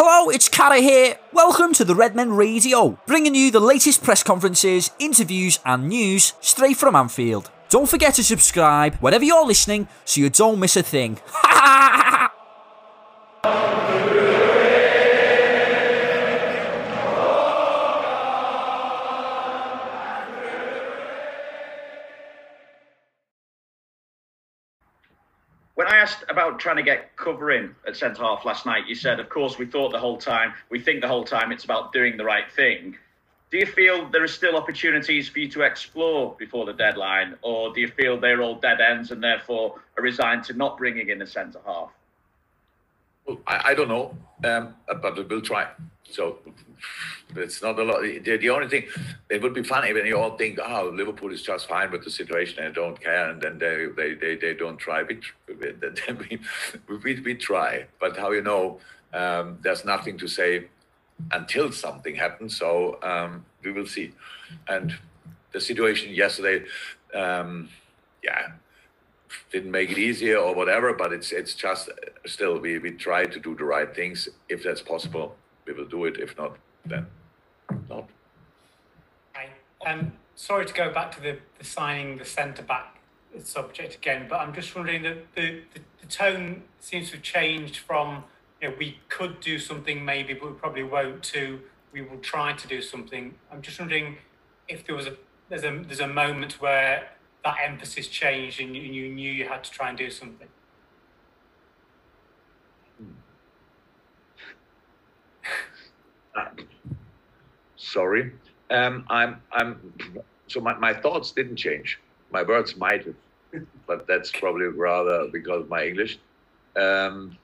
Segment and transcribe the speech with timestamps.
[0.00, 1.18] Hello, it's Cara here.
[1.32, 6.76] Welcome to the Redmen Radio, bringing you the latest press conferences, interviews, and news straight
[6.76, 7.50] from Anfield.
[7.68, 11.18] Don't forget to subscribe wherever you're listening so you don't miss a thing.
[25.78, 28.96] When I asked about trying to get cover in at centre half last night, you
[28.96, 31.92] said, of course, we thought the whole time, we think the whole time it's about
[31.92, 32.96] doing the right thing.
[33.52, 37.72] Do you feel there are still opportunities for you to explore before the deadline, or
[37.72, 41.22] do you feel they're all dead ends and therefore are resigned to not bringing in
[41.22, 41.90] a centre half?
[43.24, 45.68] Well, I, I don't know, um, but we'll try.
[46.10, 46.38] So
[47.36, 48.02] it's not a lot.
[48.02, 48.86] The, the only thing,
[49.28, 52.10] it would be funny when you all think, oh, Liverpool is just fine with the
[52.10, 55.02] situation and don't care, and then they they, they, they don't try.
[55.02, 55.20] We,
[56.20, 56.40] we,
[57.02, 58.80] we, we try, but how you know,
[59.12, 60.68] um, there's nothing to say
[61.32, 62.56] until something happens.
[62.56, 64.12] So um, we will see.
[64.68, 64.96] And
[65.52, 66.66] the situation yesterday,
[67.14, 67.68] um,
[68.22, 68.52] yeah,
[69.50, 71.90] didn't make it easier or whatever, but it's it's just
[72.26, 75.36] still we we try to do the right things if that's possible.
[75.66, 76.18] We will do it.
[76.18, 77.06] If not, then
[77.88, 78.08] not.
[79.34, 79.48] Hi.
[79.86, 82.97] Um, sorry to go back to the, the signing the centre back
[83.42, 87.76] subject again, but I'm just wondering that the, the, the tone seems to have changed
[87.78, 88.24] from
[88.60, 91.22] you know, we could do something maybe, but we probably won't.
[91.24, 91.60] To
[91.92, 93.34] we will try to do something.
[93.50, 94.16] I'm just wondering
[94.68, 95.16] if there was a
[95.48, 97.08] there's a there's a moment where
[97.44, 100.48] that emphasis changed and you, you knew you had to try and do something.
[107.76, 108.32] Sorry,
[108.70, 109.94] um, I'm I'm
[110.48, 112.00] so my, my thoughts didn't change.
[112.30, 116.18] My words might have, but that's probably rather because of my English.
[116.76, 117.36] Um,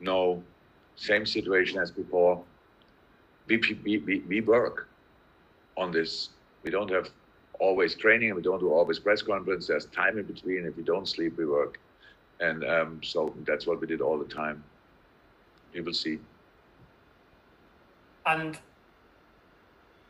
[0.00, 0.42] no,
[0.96, 2.42] same situation as before.
[3.46, 4.88] We, we, we, we work
[5.76, 6.30] on this.
[6.62, 7.10] We don't have
[7.60, 9.66] always training we don't do always press conference.
[9.66, 10.64] There's time in between.
[10.66, 11.78] If we don't sleep, we work.
[12.40, 14.62] And um, so that's what we did all the time.
[15.72, 16.18] You will see.
[18.26, 18.58] And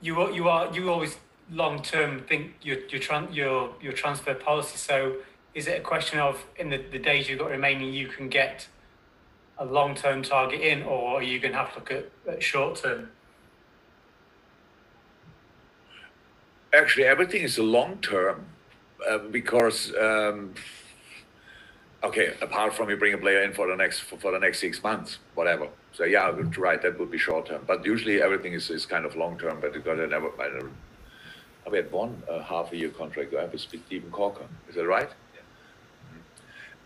[0.01, 1.17] you you are you always
[1.51, 4.77] long term think your your tran- your your transfer policy.
[4.77, 5.17] So
[5.55, 8.67] is it a question of in the, the days you've got remaining you can get
[9.59, 12.43] a long term target in, or are you going to have to look at, at
[12.43, 13.11] short term?
[16.77, 18.47] Actually, everything is long term
[19.09, 19.95] uh, because.
[19.95, 20.55] Um,
[22.03, 24.61] okay, apart from you bring a player in for the next for, for the next
[24.61, 25.69] six months, whatever.
[25.93, 27.63] So yeah, right, that would be short term.
[27.67, 29.61] But usually everything is, is kind of long term.
[29.61, 30.49] But because I never, I
[31.67, 33.35] I had one uh, half a year contract.
[33.35, 34.47] I have with Steven Caulker.
[34.69, 35.09] Is that right?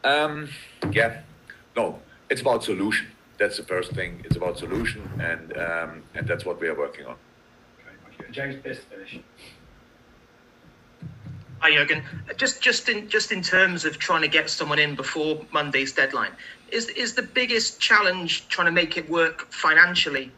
[0.04, 0.10] Yeah.
[0.10, 0.48] Um,
[0.92, 1.22] yeah.
[1.76, 1.98] No,
[2.30, 3.08] it's about solution.
[3.38, 4.22] That's the first thing.
[4.24, 7.16] It's about solution, and um, and that's what we are working on.
[8.20, 9.20] Okay, James Best finish.
[11.60, 12.02] Hi Jurgen.
[12.36, 16.32] Just just in just in terms of trying to get someone in before Monday's deadline,
[16.70, 20.30] is is the biggest challenge trying to make it work financially,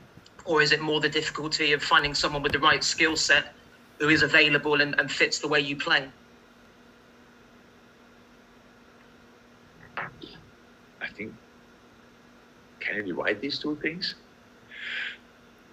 [0.45, 3.55] or is it more the difficulty of finding someone with the right skill set
[4.01, 6.09] who is available and, and fits the way you play?
[9.99, 11.33] I think
[12.81, 14.15] can you divide these two things?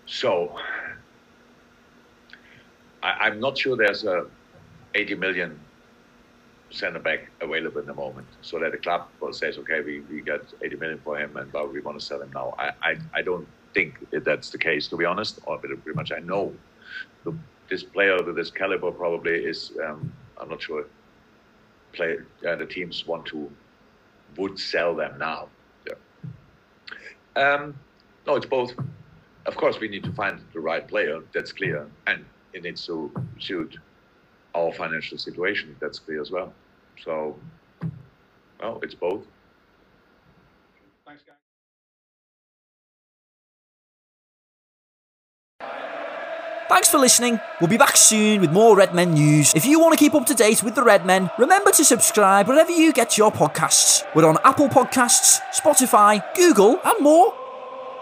[0.06, 0.60] So
[3.02, 4.26] I, am not sure there's a
[4.94, 5.60] 80 million
[6.70, 8.28] center back available in the moment.
[8.42, 11.72] So that the club says, okay, we, we got 80 million for him and but
[11.72, 12.56] we want to sell him now.
[12.60, 16.20] I, I, I don't think that's the case, to be honest, or pretty much I
[16.20, 16.54] know
[17.24, 17.34] the,
[17.70, 20.86] this player with this caliber probably is, um, I'm not sure,
[21.94, 22.18] play,
[22.48, 23.52] uh, the teams want to,
[24.38, 25.50] would sell them now.
[27.38, 27.78] Um,
[28.26, 28.74] no, it's both.
[29.46, 31.22] Of course, we need to find the right player.
[31.34, 33.78] That's clear, and it needs to suit
[34.56, 35.76] our financial situation.
[35.80, 36.52] That's clear as well.
[37.04, 37.38] So,
[38.60, 39.24] well, it's both.
[41.06, 41.47] Thanks, guys.
[46.70, 47.40] Thanks for listening.
[47.62, 49.54] We'll be back soon with more Red Men news.
[49.56, 52.48] If you want to keep up to date with the Red Men, remember to subscribe
[52.50, 54.04] wherever you get your podcasts.
[54.14, 57.34] We're on Apple Podcasts, Spotify, Google, and more.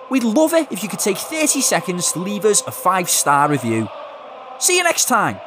[0.10, 3.50] We'd love it if you could take 30 seconds to leave us a five star
[3.50, 3.88] review.
[4.58, 5.40] See you next time.